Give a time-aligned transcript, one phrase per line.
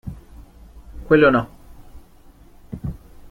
[1.07, 1.47] Quello no!